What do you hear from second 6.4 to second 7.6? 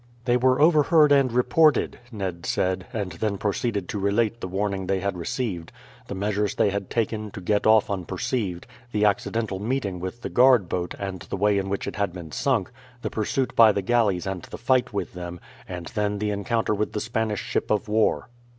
they had taken to